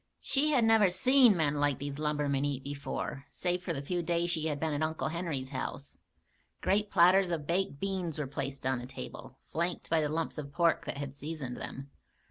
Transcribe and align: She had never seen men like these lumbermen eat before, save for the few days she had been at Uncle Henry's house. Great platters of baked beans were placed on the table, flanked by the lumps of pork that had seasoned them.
She 0.19 0.49
had 0.49 0.63
never 0.65 0.89
seen 0.89 1.37
men 1.37 1.53
like 1.59 1.77
these 1.77 1.99
lumbermen 1.99 2.43
eat 2.43 2.63
before, 2.63 3.23
save 3.29 3.61
for 3.61 3.71
the 3.71 3.83
few 3.83 4.01
days 4.01 4.31
she 4.31 4.47
had 4.47 4.59
been 4.59 4.73
at 4.73 4.81
Uncle 4.81 5.09
Henry's 5.09 5.49
house. 5.49 5.99
Great 6.61 6.89
platters 6.89 7.29
of 7.29 7.45
baked 7.45 7.79
beans 7.79 8.17
were 8.17 8.25
placed 8.25 8.65
on 8.65 8.79
the 8.79 8.87
table, 8.87 9.37
flanked 9.51 9.91
by 9.91 10.01
the 10.01 10.09
lumps 10.09 10.39
of 10.39 10.51
pork 10.51 10.85
that 10.85 10.97
had 10.97 11.15
seasoned 11.15 11.57
them. 11.57 11.91